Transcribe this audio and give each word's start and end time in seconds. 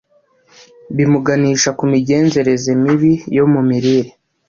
bimuganisha 0.95 1.69
ku 1.77 1.83
migenzereze 1.91 2.71
mibi 2.83 3.13
yo 3.37 3.45
mu 3.51 3.61
mirire 3.69 4.11